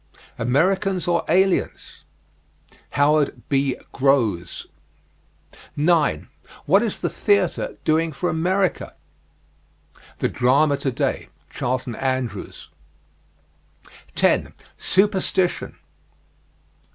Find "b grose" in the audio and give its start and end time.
3.49-4.65